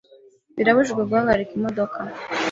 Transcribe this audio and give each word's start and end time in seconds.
Birabujijwe 0.55 1.01
guhagarika 1.09 1.51
imodoka. 1.55 1.97